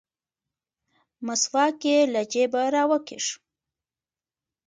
[1.25, 3.25] مسواک يې له جيبه راوکيښ.